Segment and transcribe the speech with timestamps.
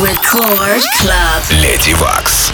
[0.00, 1.42] Record Club.
[1.60, 2.52] Леди Векс.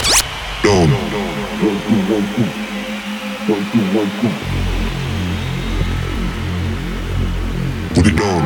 [7.95, 8.43] Put it down.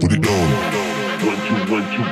[0.00, 0.50] Put it down.
[1.22, 2.02] One, two, one, two.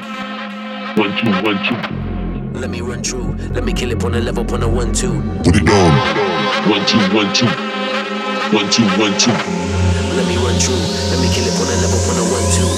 [1.02, 2.60] One, two, one, two.
[2.60, 3.34] Let me run through.
[3.52, 5.20] Let me kill it on a level, on a one, two.
[5.42, 6.70] Put it down.
[6.70, 7.71] One, two, one, two.
[8.52, 9.32] One, two, one, two.
[10.12, 10.76] Let me run through.
[11.08, 12.68] Let me kill it on a level, on a one, two.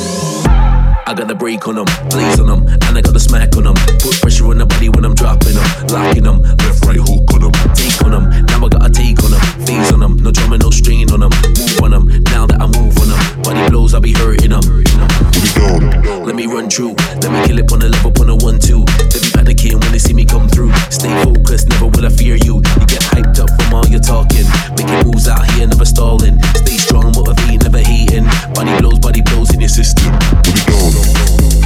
[1.05, 3.65] I got the break on them, blaze on them, and I got the smack on
[3.65, 3.75] them.
[3.99, 7.51] Put pressure on the body when I'm dropping them, locking them, left, right hook on
[7.51, 8.47] them, take on them.
[8.47, 11.27] Now I got a take on them, phase on them, no drama, no strain on
[11.27, 11.35] them.
[11.35, 14.63] Move on them, now that I move on them, body blows, I be hurting them.
[14.63, 16.23] Put it down.
[16.23, 18.87] Let me run through, let me kill it on the level, on a one, two.
[19.11, 20.73] They be panicking when they see me come through.
[20.89, 22.57] Stay focused, never will I fear you.
[22.57, 26.41] You get hyped up from all your talking, making moves out here, never stalling.
[26.65, 28.25] Stay strong, motivating, never hating.
[28.55, 30.13] Body blows, body blows in your system.
[30.43, 30.93] Put it down.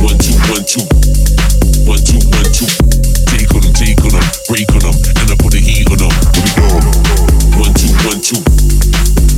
[0.03, 0.83] One, two, one, two.
[1.87, 2.69] One, two, one, two.
[3.31, 5.99] Take on them, take on them, break on them, and I put the heat on
[6.03, 6.13] them.
[6.35, 6.83] Put it down.
[7.63, 8.43] One, two, one, two.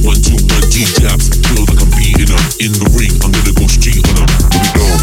[0.01, 0.89] One, two, one, two.
[0.97, 2.41] Jabs, feel like I'm beating them.
[2.65, 4.29] In the ring, I'm gonna go straight on them.
[4.49, 4.97] Put it down.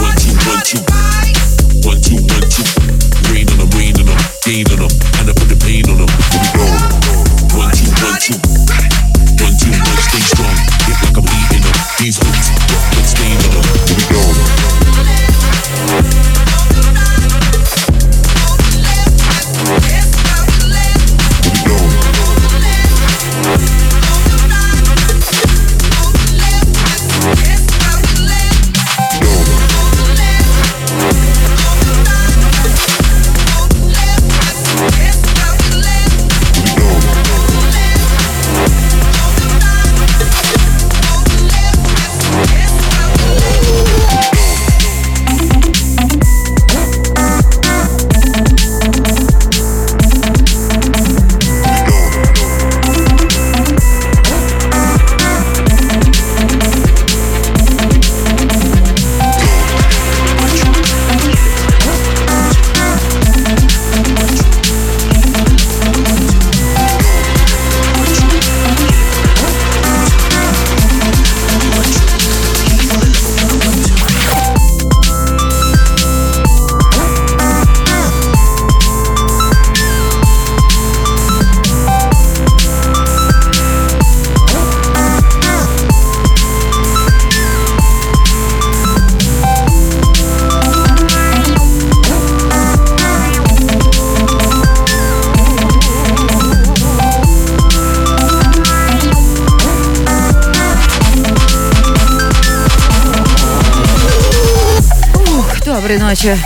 [0.00, 1.53] One, two, one, two.
[1.84, 2.64] One, two, one, two.
[3.28, 5.98] Rain on them, rain on them, gain on them, and I put the pain on
[6.00, 6.08] them.
[6.32, 6.80] Put it down.
[7.52, 8.40] One, two, one, two.
[9.44, 10.56] One, two, one, stay strong.
[10.88, 11.76] Hit like I'm beating them.
[12.00, 12.48] These hooks,
[12.88, 13.64] but stain on them.
[13.84, 14.23] Put it down.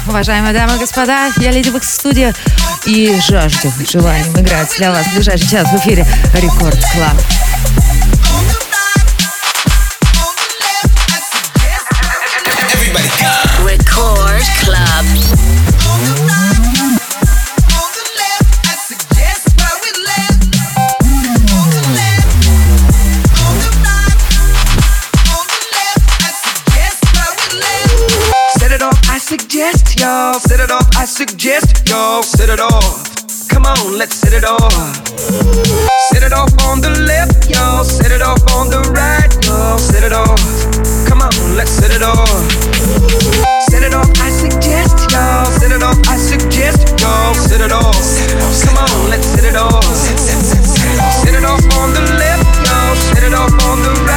[0.08, 1.30] Уважаемые дамы и господа.
[1.38, 2.34] Я Леди Бакс студия
[2.86, 7.47] и жажду желанием играть для вас в ближайший час в эфире Рекорд Клаб.
[33.84, 34.72] On, let's set it off.
[36.10, 37.84] Set it off on the left, y'all.
[37.84, 39.78] Set it off on the right, y'all.
[39.78, 40.40] Set it off.
[41.06, 42.28] Come on, let's set it off.
[43.70, 45.44] Set it off, I suggest y'all.
[45.58, 47.34] Set it off, I suggest y'all.
[47.34, 47.94] Set it off.
[48.64, 49.84] Come on, let's set it off.
[49.84, 52.94] Set it off on the left, y'all.
[53.12, 54.07] Set it off on the right,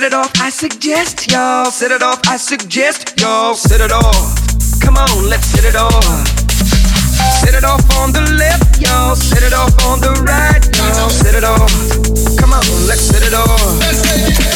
[0.00, 1.66] Set it off, I suggest y'all.
[1.66, 3.52] Set it off, I suggest y'all.
[3.52, 4.34] Set it off.
[4.80, 6.26] Come on, let's set it off.
[7.42, 9.14] Set it off on the left, y'all.
[9.14, 11.10] Set it off on the right, y'all.
[11.10, 11.70] Set it off.
[12.38, 14.49] Come on, let's set it off.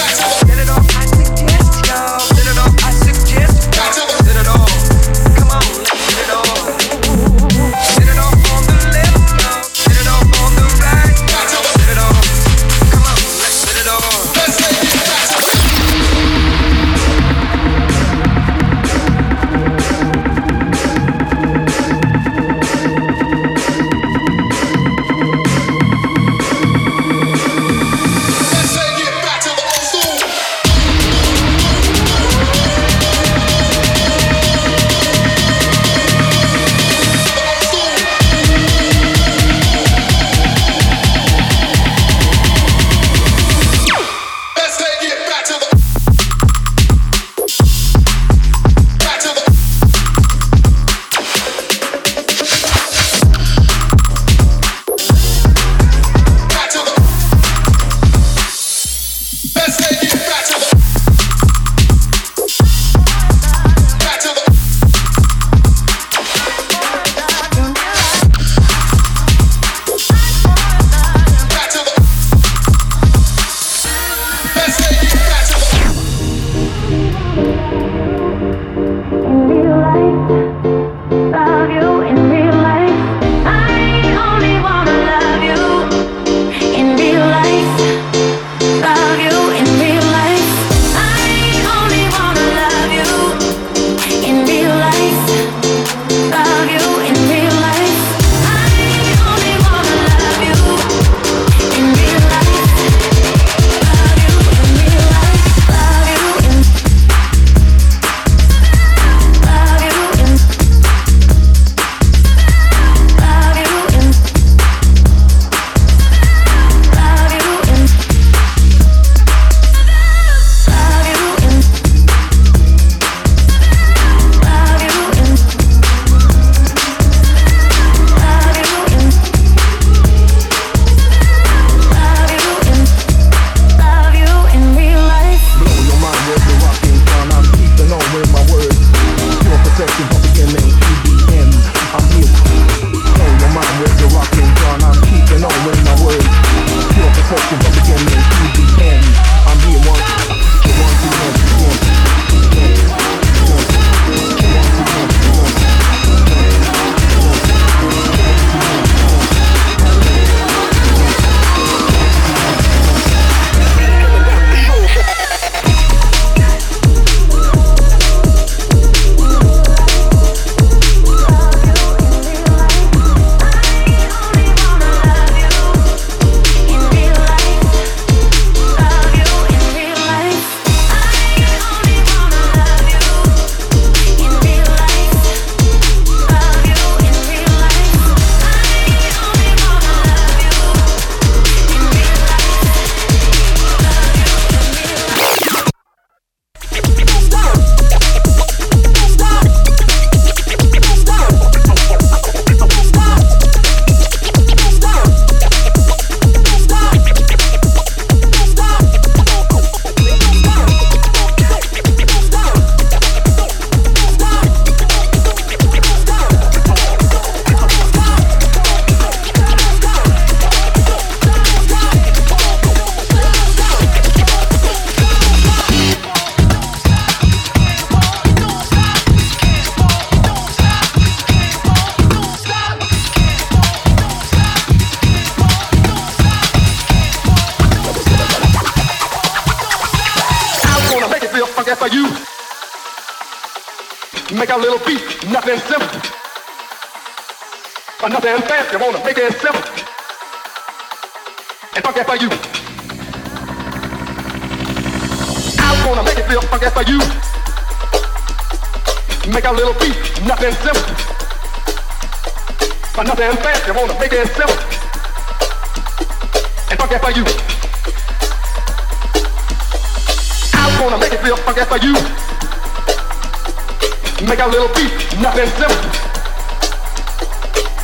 [274.25, 274.89] Make a little beat,
[275.21, 275.77] nothing simple.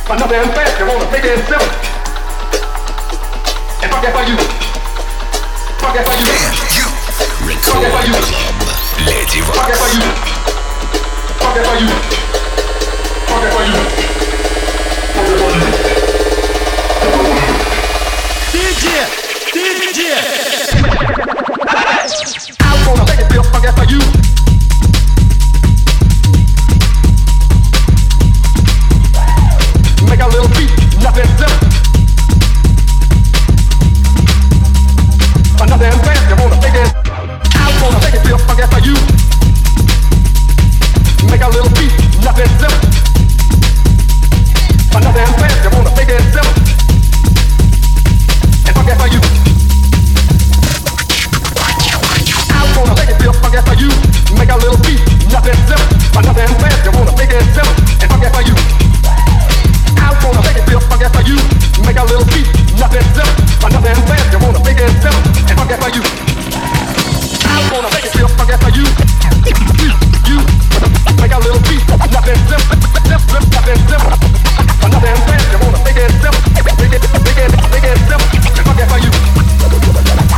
[0.07, 1.69] But nothing fast, you wanna make it simple.
[3.83, 4.37] And fuck that for you.
[5.77, 6.25] Fuck that for you.
[6.33, 6.85] And you.
[7.61, 8.17] Fuck that for you.
[9.05, 9.53] Lady Rock.
[9.53, 10.09] Fuck that for you.
[11.37, 11.93] Fuck that for you.
[13.29, 13.77] Fuck that for you.
[18.49, 18.85] DJ,
[19.53, 20.01] DJ.
[22.59, 24.30] I wanna make it feel fuck that for you.
[30.21, 30.69] A little beat,
[31.01, 31.67] nothing simple.
[35.61, 36.93] Another advance, you wanna it.
[37.81, 38.93] Gonna make it feel funky for you.
[41.25, 42.81] Make a little beat, nothing simple.
[44.93, 46.53] Another advance, you wanna it simple.
[48.67, 49.21] And funky for you.
[52.75, 53.89] Gonna make it feel funky for you.
[54.37, 55.01] Make a little beat,
[55.33, 56.19] nothing simple.
[56.19, 57.73] Another advance, you wanna make it simple.
[58.01, 58.80] And funky for you.
[61.01, 61.37] Funky for you.
[61.81, 62.45] Make a little beat,
[62.77, 63.65] nothing simple.
[63.65, 65.17] Another advance, you wanna make it simple.
[65.49, 66.03] And funky for you.
[67.49, 68.85] I'm gonna make it feel funky for you.
[69.81, 69.89] You,
[70.29, 70.37] you.
[71.17, 72.77] Make a little beat, nothing simple.
[73.09, 74.13] Simple, nothing simple.
[74.85, 76.41] Another advance, you wanna make it simple.
[76.53, 78.29] Make it, make it, make it simple.
[78.45, 80.30] And funky for you.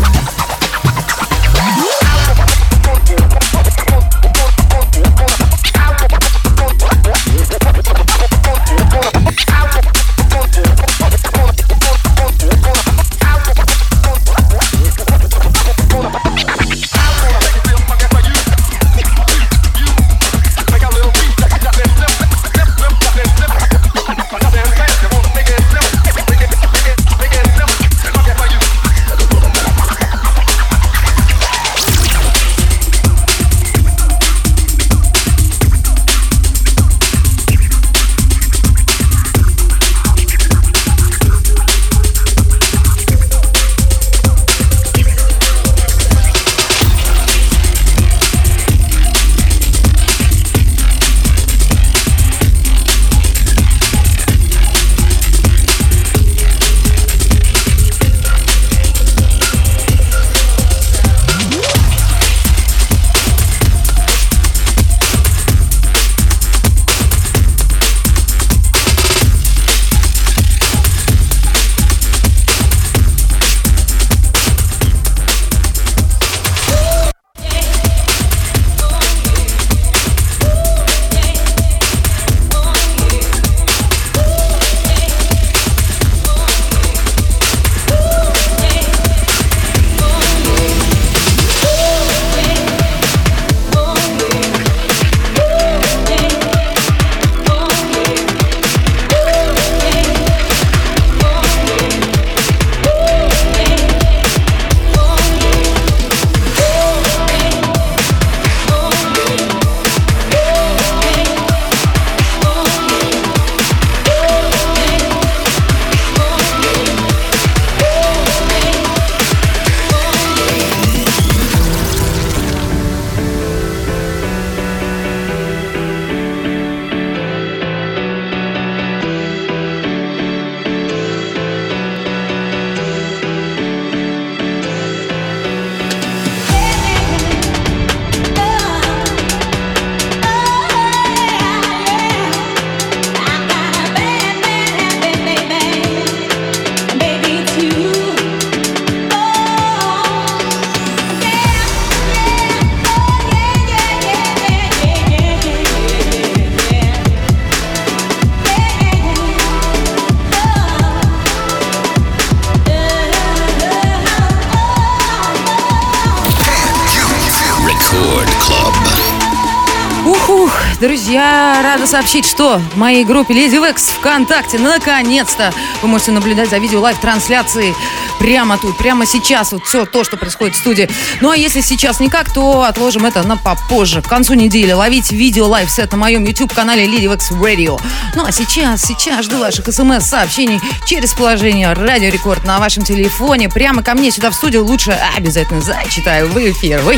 [171.93, 177.75] Сообщить, что в моей группе Lady Vex ВКонтакте наконец-то вы можете наблюдать за видео лайв-трансляцией
[178.17, 180.89] прямо тут, прямо сейчас, вот все то, что происходит в студии.
[181.21, 184.01] Ну а если сейчас никак, то отложим это на попозже.
[184.01, 187.79] К концу недели ловить видео лайв-сет на моем YouTube-канале Lady Vex Radio.
[188.15, 193.49] Ну а сейчас, сейчас жду ваших смс-сообщений через приложение Радио Рекорд на вашем телефоне.
[193.49, 196.79] Прямо ко мне сюда в студию лучше обязательно зачитаю в эфир.
[196.79, 196.97] Вы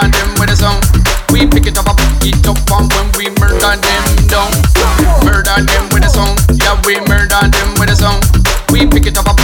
[0.00, 0.80] murder them with a song.
[1.32, 4.50] We pick it up, up it up, and when we murder them down,
[5.24, 6.36] murder them with a song.
[6.56, 8.20] Yeah, we murder them with a song.
[8.72, 9.39] We pick it up, up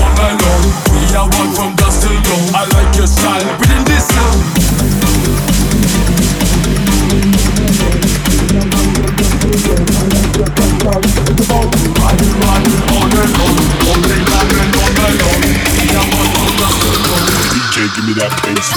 [0.00, 0.66] all alone.
[0.92, 2.54] We are one from dust till dawn.
[2.54, 4.40] I like your style within this sound.
[15.76, 17.24] We are one from till dawn.
[17.52, 18.68] DJ, give me that bass.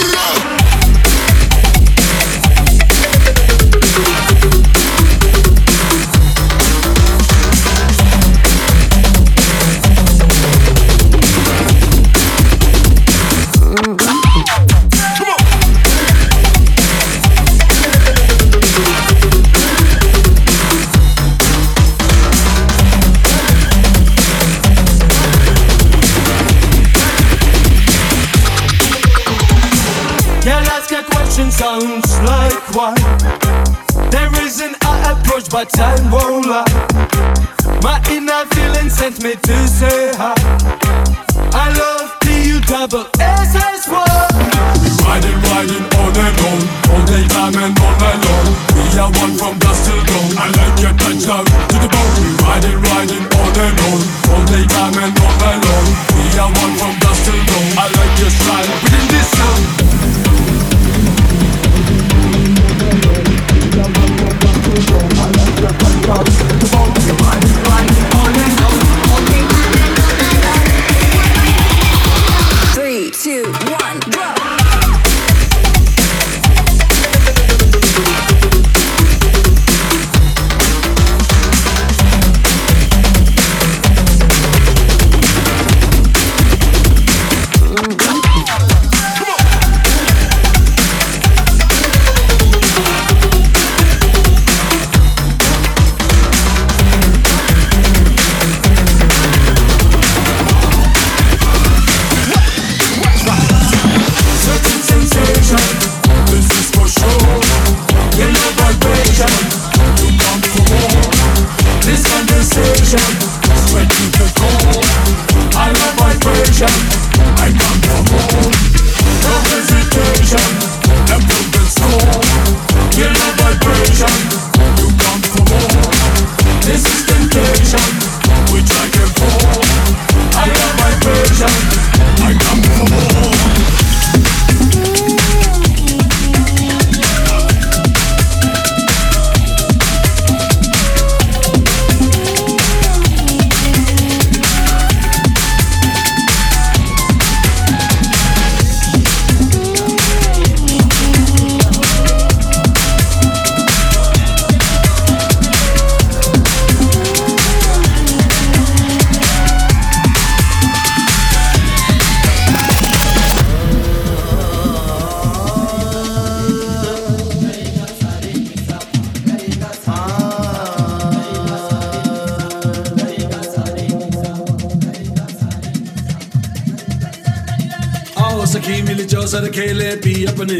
[35.60, 35.89] but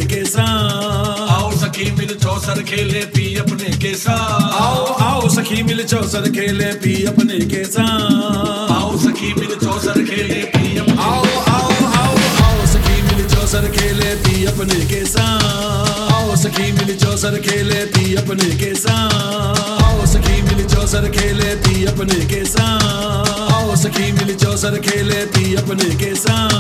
[0.08, 5.84] के साथ। आओ सखी मिल चौसर खेले P अपने के साथ। आओ आओ सखी मिल
[5.84, 12.16] चौसर खेले पी अपने के साथ। आओ सखी मिल चौसर खेले पी आओ आओ आओ
[12.44, 18.16] आओ सखी मिल चौसर खेले पी अपने के साथ। आओ सखी मिल चौसर खेले पी
[18.16, 24.36] अपने के साथ। आओ सखी मिल चौसर खेले पी अपने के साथ। आओ सखी मिल
[24.36, 26.58] चौसर खेले पी अपने के साथ।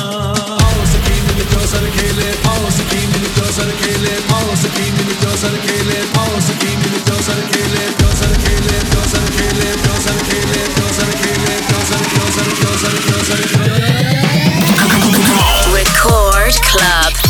[15.71, 17.28] Record Club.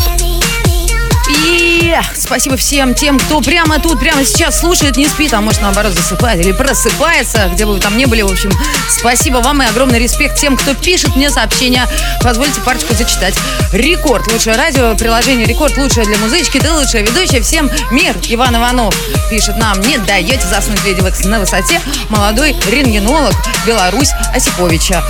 [1.44, 5.92] И спасибо всем тем, кто прямо тут, прямо сейчас слушает, не спит, а может наоборот
[5.92, 8.22] засыпает или просыпается, где бы вы там не были.
[8.22, 8.50] В общем,
[8.88, 11.86] спасибо вам и огромный респект тем, кто пишет мне сообщения.
[12.22, 13.34] Позвольте парочку зачитать.
[13.72, 14.30] Рекорд.
[14.32, 15.76] Лучшее радио, приложение Рекорд.
[15.78, 16.58] Лучшее для музычки.
[16.58, 17.40] Ты лучшая ведущая.
[17.40, 18.16] Всем мир.
[18.28, 18.94] Иван Иванов
[19.28, 19.80] пишет нам.
[19.80, 21.80] Не даете заснуть Леди Векс на высоте.
[22.08, 23.34] Молодой рентгенолог
[23.66, 25.02] Беларусь Осиповича.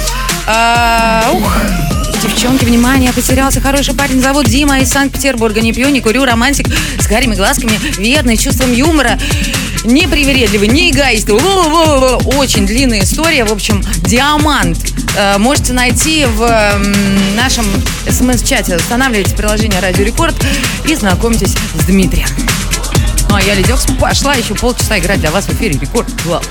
[0.47, 2.00] А, ух.
[2.23, 4.21] Девчонки, внимание, потерялся хороший парень.
[4.21, 5.63] Зовут Дима из Санкт-Петербурга.
[5.63, 6.67] Не пью, не курю, романтик
[6.99, 9.19] с карими глазками, верный, чувством юмора.
[9.85, 11.31] Не привередливый, не эгоист.
[11.31, 13.45] Очень длинная история.
[13.45, 14.79] В общем, диамант.
[15.17, 16.81] Э, Можете найти в
[17.37, 17.65] нашем
[18.07, 18.77] смс-чате.
[18.77, 20.35] Устанавливайте приложение Радио Рекорд
[20.87, 22.29] и знакомьтесь с Дмитрием.
[23.31, 26.45] Ну, а я, Ледекс, пошла еще полчаса играть для вас в эфире Рекорд Клаб.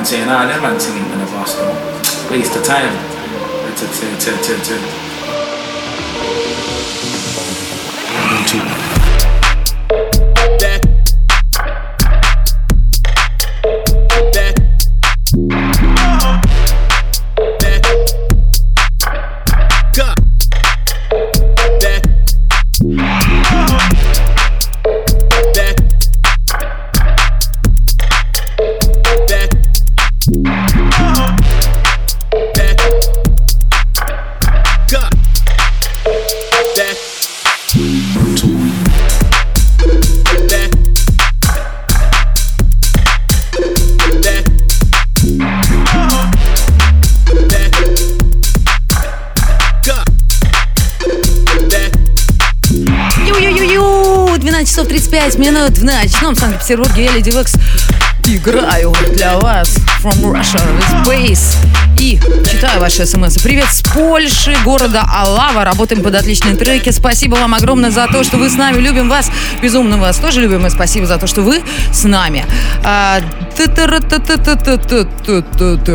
[0.00, 2.30] Man saying, ah, them man singing in the bus though.
[2.30, 2.96] Waste of time.
[3.76, 4.56] To, to, to, to,
[8.64, 8.79] to.
[55.10, 57.54] 25 минут в ночном Санкт-Петербурге я Леди Векс
[58.26, 61.56] играю для вас From Russia with Bass
[61.98, 62.18] и
[62.48, 63.36] читаю ваши смс.
[63.42, 65.64] Привет с Польши, города Алава.
[65.64, 66.90] Работаем под отличные треки.
[66.90, 68.80] Спасибо вам огромное за то, что вы с нами.
[68.80, 69.30] Любим вас.
[69.60, 70.64] Безумно вас тоже любим.
[70.66, 71.60] И спасибо за то, что вы
[71.92, 72.46] с нами.
[72.84, 73.20] А,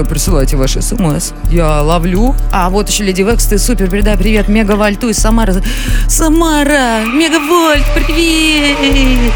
[0.10, 1.32] Присылайте ваши смс.
[1.49, 2.36] Я ловлю.
[2.51, 4.47] А вот еще Леди Векс, ты супер, передай привет.
[4.47, 5.62] Мега Вальту из Самары.
[6.08, 9.34] Самара, мегавольт, привет!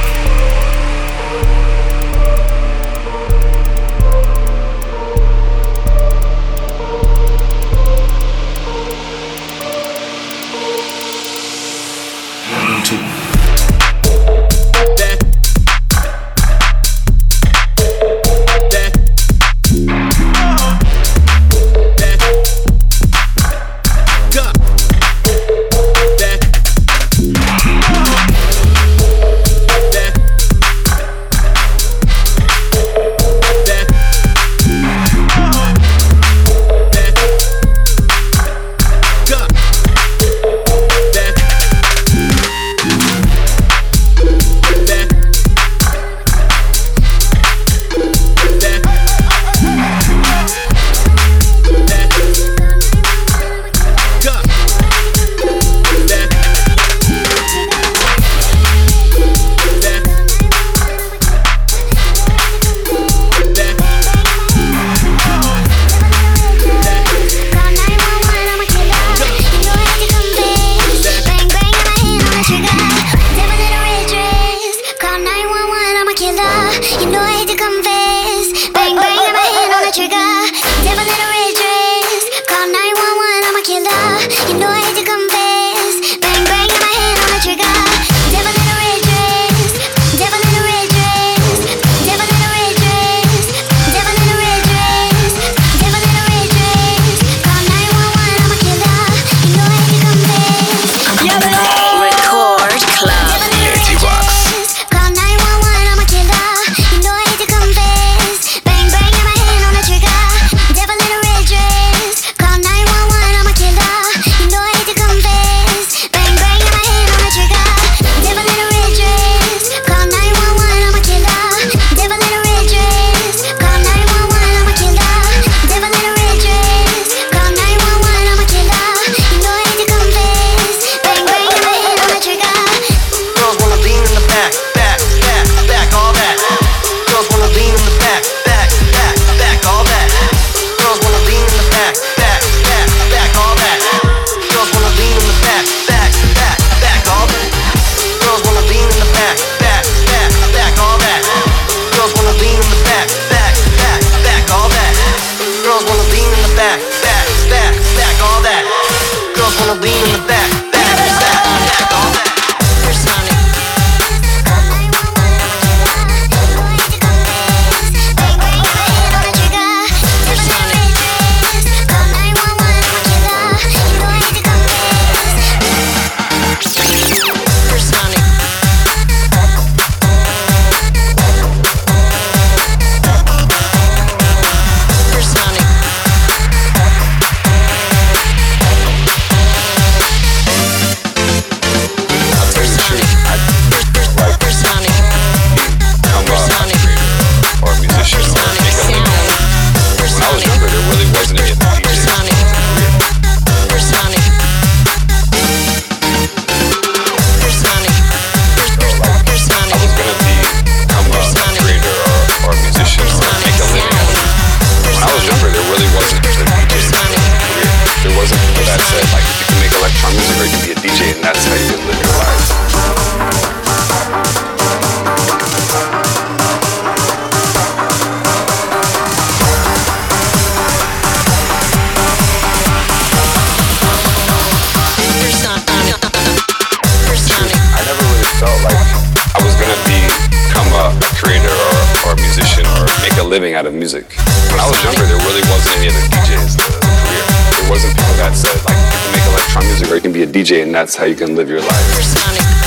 [250.39, 252.58] DJ, and that's how you can live your life.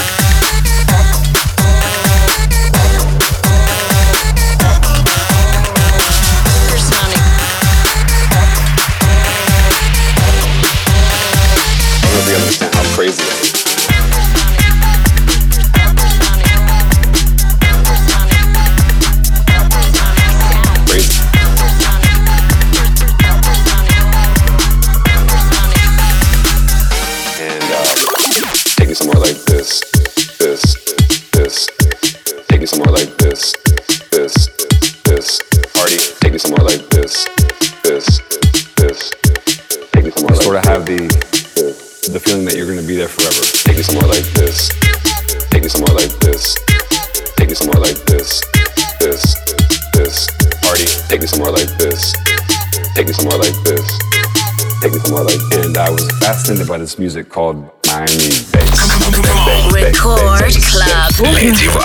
[56.92, 58.62] this music called Miami Bass.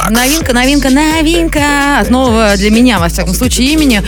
[0.09, 1.99] Новинка, новинка, новинка.
[1.99, 4.01] От нового для меня, во всяком случае, имени.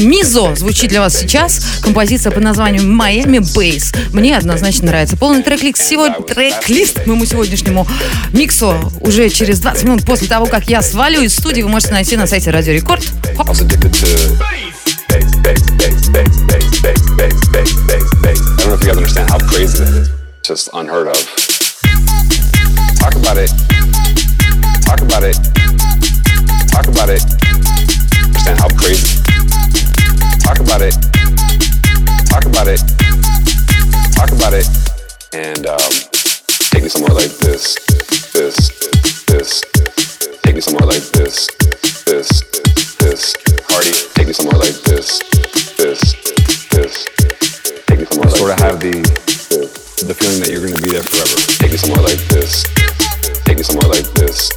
[0.00, 1.60] Мизо звучит для вас сейчас.
[1.82, 3.96] Композиция под названием Miami Bass.
[4.12, 5.16] Мне однозначно нравится.
[5.16, 7.86] Полный трек-лист сегодня, трек-лист моему сегодняшнему
[8.32, 12.16] миксу уже через 20 минут после того, как я свалю из студии, вы можете найти
[12.16, 13.04] на сайте Радио Рекорд.
[13.36, 13.48] Хоп.
[13.48, 13.52] I
[18.68, 20.25] don't know if you guys understand how crazy that is.
[20.46, 21.16] Just unheard of.
[23.02, 23.50] Talk about it.
[24.86, 25.34] Talk about it.
[26.70, 27.24] Talk about it.
[28.22, 29.20] Understand how crazy.
[30.46, 30.94] Talk about it.
[32.30, 32.78] Talk about it.
[34.14, 34.68] Talk about it.
[35.32, 35.90] And um,
[36.70, 37.74] take me somewhere like this.
[38.30, 38.70] This.
[39.26, 39.62] This.
[40.42, 41.48] Take me somewhere like this.
[42.06, 42.40] This.
[42.98, 43.34] This.
[43.66, 43.90] Party.
[44.14, 45.18] Take me somewhere like this.
[45.76, 46.14] This.
[46.70, 47.04] This.
[47.88, 49.25] Take me somewhere like Sort of have the
[50.04, 51.40] the feeling that you're gonna be there forever.
[51.56, 52.68] Take me somewhere like this.
[53.48, 54.52] Take me somewhere like this.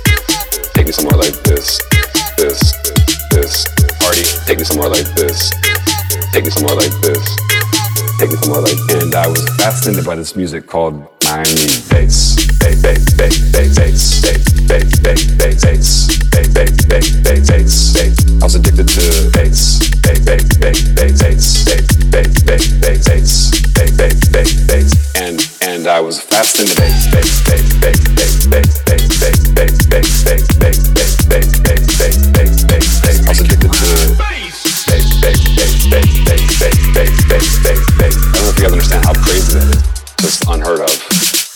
[0.75, 1.79] Take me somewhere like this.
[2.35, 2.59] This.
[3.31, 3.63] This.
[4.03, 4.27] Party.
[4.43, 5.47] Take me somewhere like this.
[6.35, 7.23] Take me somewhere like this.
[8.19, 8.79] Take me somewhere like.
[8.99, 12.35] And I was fascinated by this music called Miami Bass.
[12.59, 15.59] Bass, bass, bass, bass, bass, bass, bass, bass, bass,
[17.95, 18.27] bass.
[18.27, 24.27] I was addicted to bass, bass, bass, bass, bass, bass, bass, bass, bass, bass, bass,
[24.27, 24.98] bass, bass.
[25.15, 30.53] And and I was fascinated bass, bass, bass, bass, bass, bass, bass, bass, bass, bass,
[30.59, 33.25] bass, bass, bass, bass, bass, bass, bass, bass.
[33.25, 38.15] I was addicted to bass, bass, bass, bass, bass, bass, bass, bass, bass, bass, bass.
[38.17, 40.15] I don't know if you guys understand how crazy that is.
[40.17, 41.48] Just unheard of.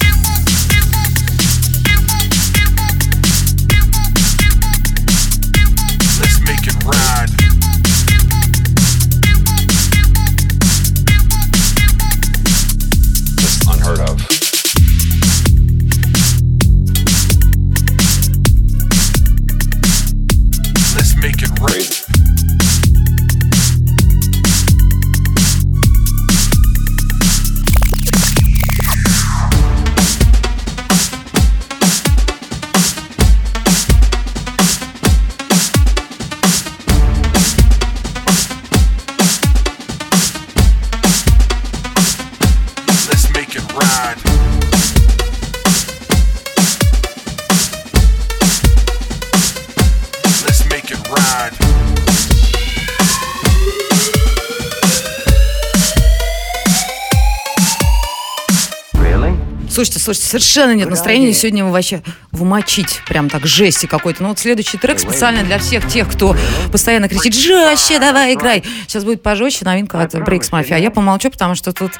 [60.40, 63.02] Совершенно нет настроения сегодня его вообще вмочить.
[63.08, 64.24] Прям так жести какой-то.
[64.24, 66.36] Ну вот следующий трек специально для всех тех, кто
[66.72, 70.74] постоянно кричит «Жестче, давай, играй!» Сейчас будет пожестче новинка от Breaks Mafia.
[70.74, 71.92] А я помолчу, потому что тут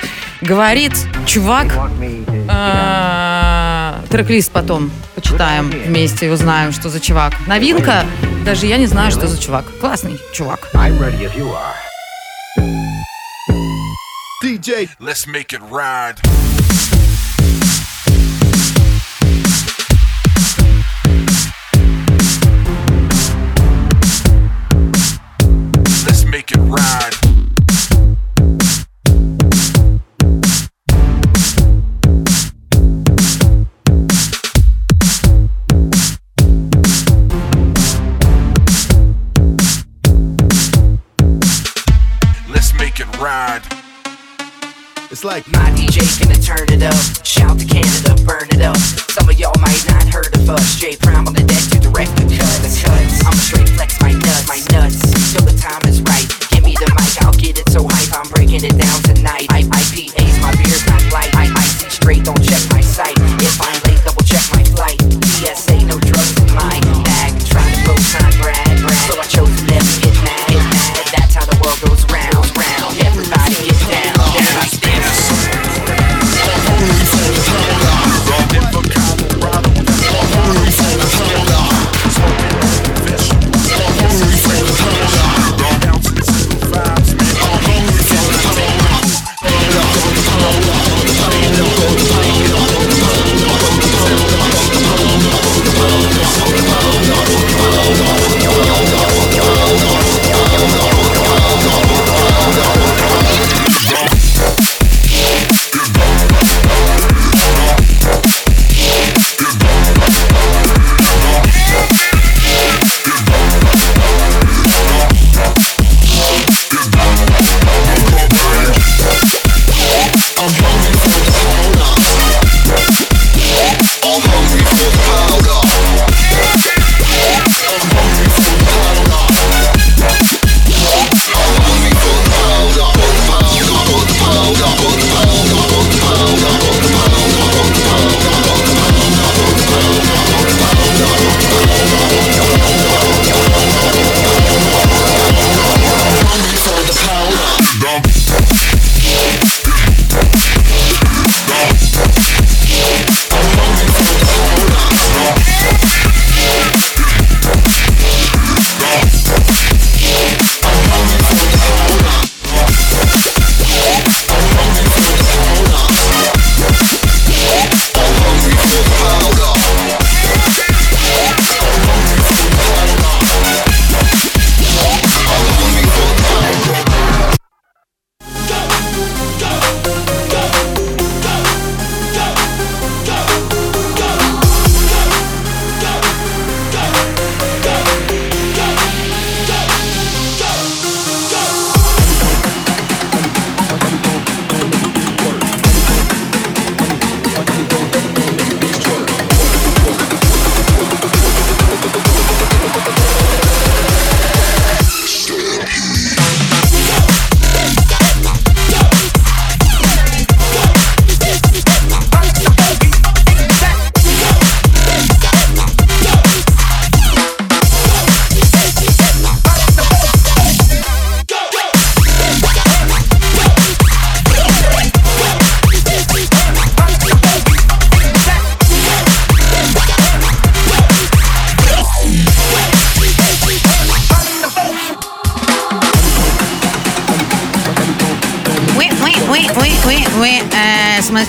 [0.42, 0.94] говорит
[1.28, 1.68] чувак,
[2.50, 7.34] э, трек-лист потом почитаем вместе и узнаем, что за чувак.
[7.46, 8.06] Новинка,
[8.46, 9.66] даже я не знаю, что за чувак.
[9.80, 10.70] Классный чувак.
[14.44, 14.90] DJ.
[15.00, 16.20] Let's make it ride.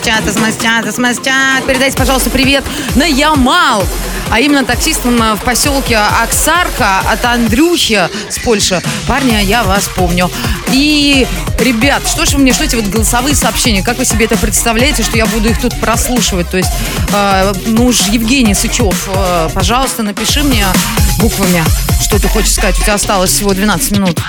[0.05, 1.65] Смс-чат, смс-чат, смс-чат.
[1.67, 2.63] Передайте, пожалуйста, привет
[2.95, 3.85] на Ямал.
[4.31, 8.83] А именно таксистам э, в поселке Оксарка от Андрюхи с Польши.
[9.07, 10.31] Парня, я вас помню.
[10.73, 11.27] И,
[11.59, 15.03] ребят, что ж вы мне, что эти вот голосовые сообщения, как вы себе это представляете,
[15.03, 16.51] что я буду их тут прослушивать?
[16.51, 16.73] То есть,
[17.13, 20.67] э, ну уж Евгений Сычев, э, пожалуйста, напиши мне
[21.19, 21.65] буквами,
[22.03, 22.79] что ты хочешь сказать.
[22.79, 24.21] У тебя осталось всего 12 минут.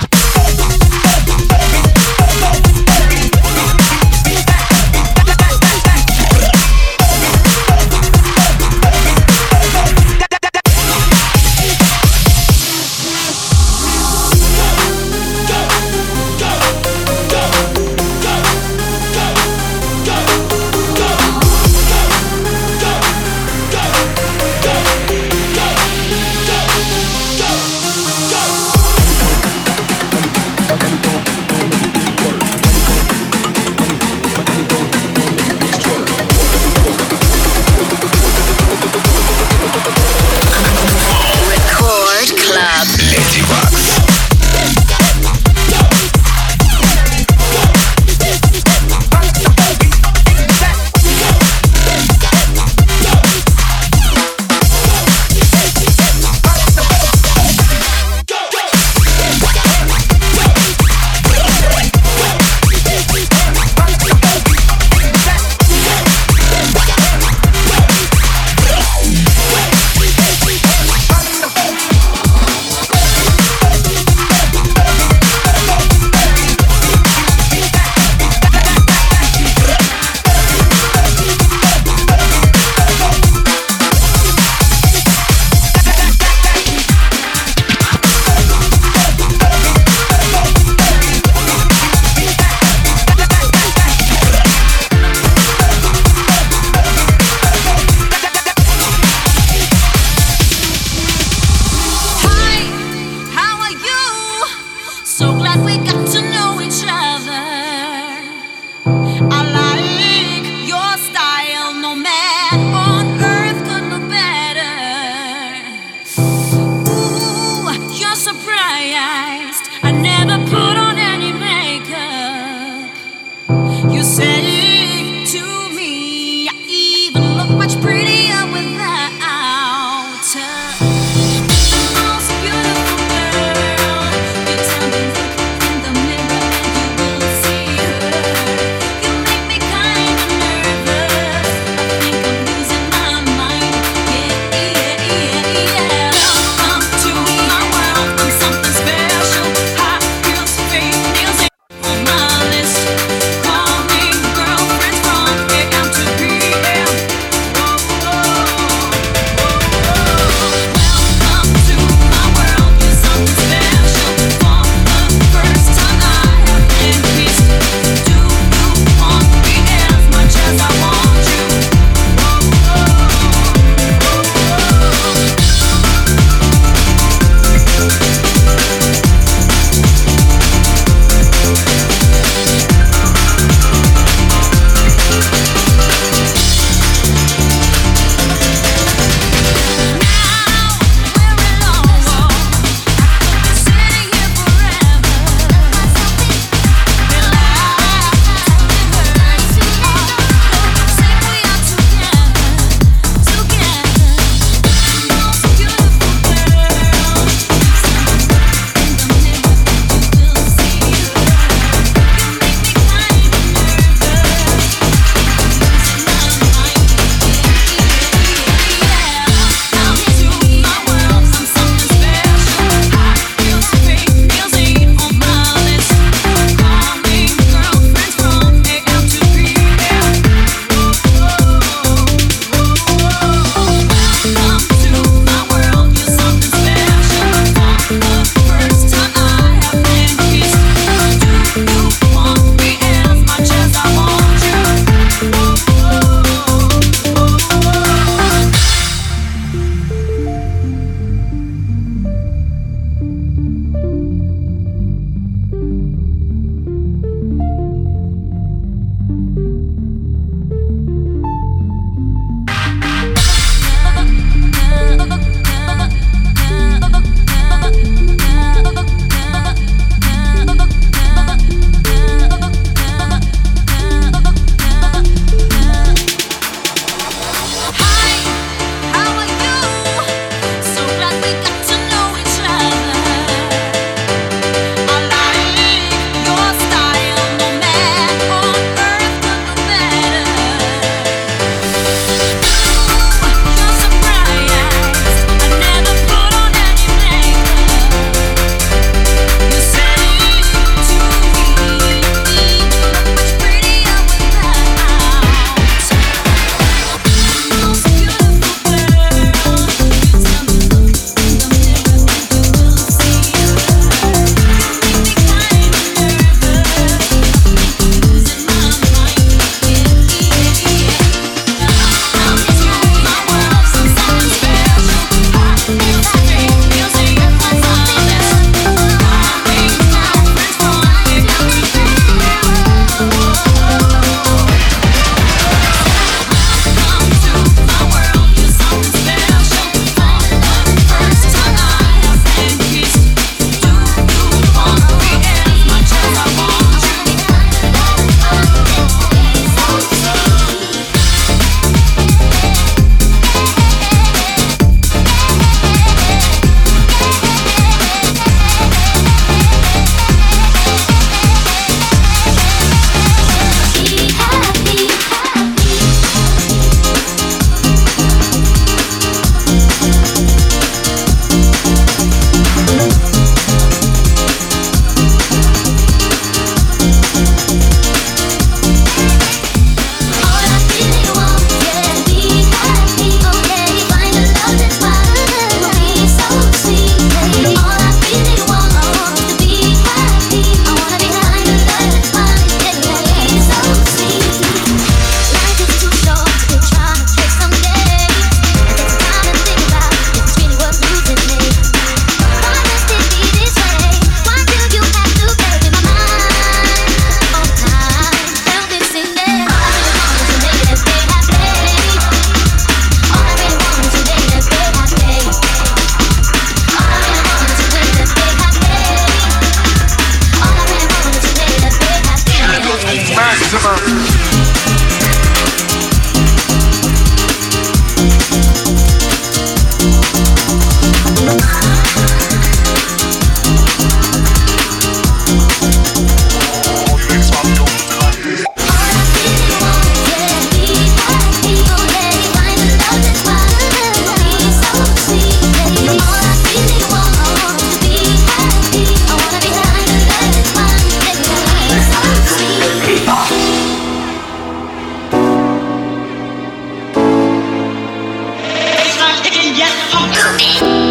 [460.38, 460.85] She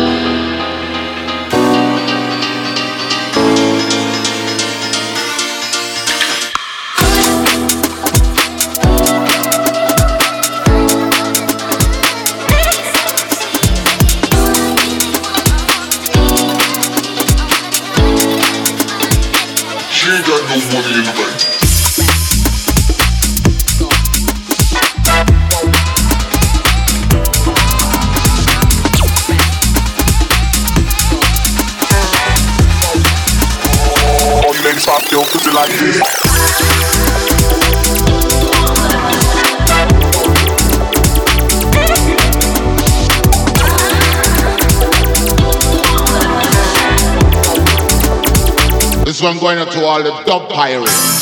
[49.96, 51.15] all the dub pirates.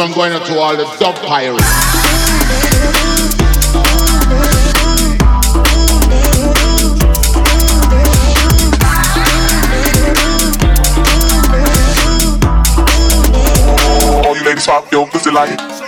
[0.00, 1.62] One going out to all the dub pirates.
[14.42, 15.79] Ladies pop your pussy like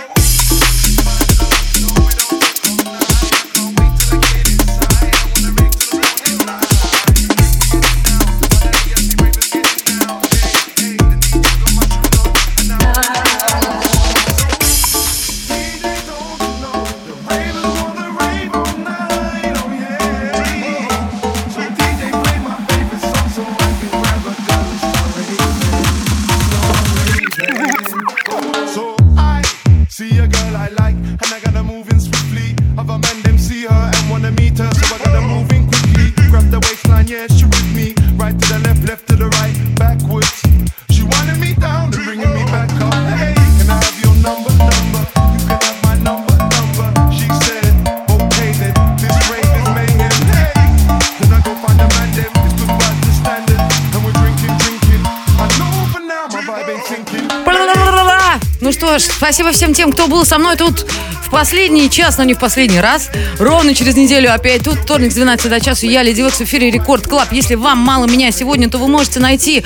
[58.73, 60.85] что ж, спасибо всем тем, кто был со мной тут
[61.25, 63.09] в последний час, но не в последний раз.
[63.37, 65.85] Ровно через неделю опять тут, вторник с 12 до часу.
[65.85, 67.31] Я, Леди Векс, в эфире Рекорд Клаб.
[67.31, 69.63] Если вам мало меня сегодня, то вы можете найти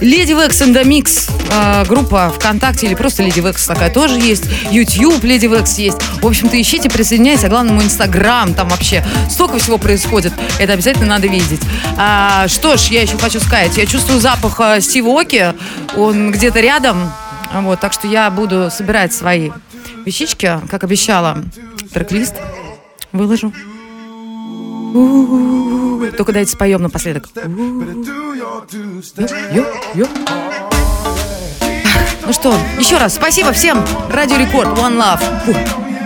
[0.00, 4.44] Леди Векс and the Mix э, группа ВКонтакте или просто Леди Векс такая тоже есть.
[4.70, 5.98] YouTube Леди Векс есть.
[6.22, 7.44] В общем-то, ищите, присоединяйтесь.
[7.44, 8.54] А главное, мой Инстаграм.
[8.54, 10.32] Там вообще столько всего происходит.
[10.58, 11.60] Это обязательно надо видеть.
[11.98, 13.76] А, что ж, я еще хочу сказать.
[13.76, 15.52] Я чувствую запах э, Стива Оки.
[15.96, 17.12] Он где-то рядом.
[17.62, 19.50] Вот, так что я буду собирать свои
[20.04, 21.38] вещички, как обещала.
[21.92, 22.34] Трек-лист
[23.12, 23.52] выложу.
[26.16, 27.28] Только дайте споем напоследок.
[29.94, 30.06] Ё.
[32.26, 33.84] Ну что, еще раз спасибо всем.
[34.10, 36.05] Радио Рекорд, One Love.